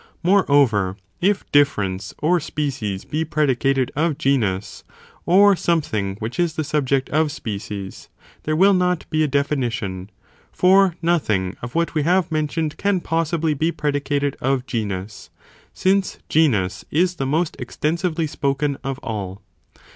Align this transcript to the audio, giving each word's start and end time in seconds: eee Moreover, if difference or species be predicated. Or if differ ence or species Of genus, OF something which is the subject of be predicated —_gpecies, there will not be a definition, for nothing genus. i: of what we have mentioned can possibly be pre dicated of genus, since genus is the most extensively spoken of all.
eee 0.01 0.23
Moreover, 0.31 0.97
if 1.21 1.43
difference 1.51 2.11
or 2.17 2.39
species 2.39 3.05
be 3.05 3.23
predicated. 3.23 3.91
Or 3.95 4.09
if 4.09 4.17
differ 4.17 4.33
ence 4.33 4.33
or 4.47 4.75
species 4.75 4.81
Of 4.81 4.81
genus, 4.81 4.83
OF 5.27 5.59
something 5.59 6.15
which 6.15 6.39
is 6.39 6.53
the 6.55 6.63
subject 6.63 7.09
of 7.09 7.27
be 7.43 7.59
predicated 7.59 7.93
—_gpecies, 7.93 8.07
there 8.41 8.55
will 8.55 8.73
not 8.73 9.07
be 9.11 9.21
a 9.21 9.27
definition, 9.27 10.09
for 10.51 10.95
nothing 11.03 11.43
genus. 11.49 11.57
i: 11.61 11.65
of 11.65 11.75
what 11.75 11.93
we 11.93 12.01
have 12.01 12.31
mentioned 12.31 12.77
can 12.77 12.99
possibly 13.01 13.53
be 13.53 13.71
pre 13.71 13.91
dicated 13.91 14.35
of 14.41 14.65
genus, 14.65 15.29
since 15.71 16.17
genus 16.29 16.83
is 16.89 17.17
the 17.17 17.27
most 17.27 17.55
extensively 17.59 18.25
spoken 18.25 18.79
of 18.83 18.97
all. 19.03 19.43